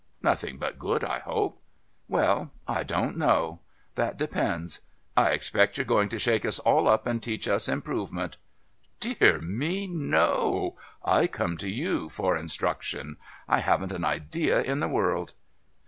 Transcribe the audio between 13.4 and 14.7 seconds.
I haven't an idea